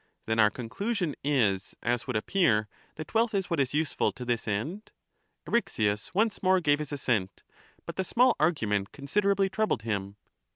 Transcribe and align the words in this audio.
Then 0.25 0.39
our 0.39 0.49
conclusion 0.49 1.13
is, 1.23 1.75
as 1.83 2.07
would 2.07 2.15
appear, 2.15 2.67
that 2.95 3.13
wealth 3.13 3.35
is 3.35 3.51
what 3.51 3.59
is 3.59 3.75
useful 3.75 4.11
to 4.13 4.25
this 4.25 4.47
end? 4.47 4.89
Eryxias 5.47 6.09
once 6.11 6.41
more 6.41 6.59
gave 6.59 6.79
his 6.79 6.91
assent, 6.91 7.43
but 7.85 7.97
.the 7.97 8.03
small 8.03 8.35
argu 8.39 8.67
ment 8.67 8.91
considerably 8.93 9.47
troubled 9.47 9.83
him. 9.83 10.15